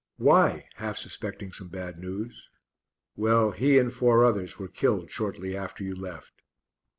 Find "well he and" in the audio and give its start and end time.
3.15-3.93